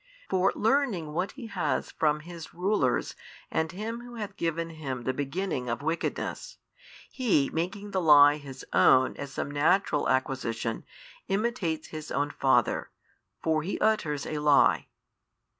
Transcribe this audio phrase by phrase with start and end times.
[0.31, 3.15] For learning what he has from his rulers
[3.51, 6.57] and him who hath given him the beginning of wickedness,
[7.11, 10.85] he making the lie his own as some natural acquisition
[11.27, 12.89] imitates his own father,
[13.43, 14.87] for he utters a lie.